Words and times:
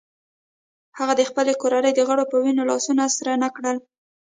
هغه 0.97 1.13
د 1.19 1.21
خپلې 1.29 1.53
کورنۍ 1.61 1.91
د 1.95 1.99
غړو 2.07 2.23
په 2.31 2.37
وینو 2.43 2.63
لاسونه 2.71 3.03
سره 3.17 3.31
نه 3.43 3.49
کړل. 3.55 3.77